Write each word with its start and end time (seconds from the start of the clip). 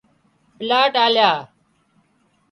پلاٽ 0.57 0.93
آليا 1.05 1.31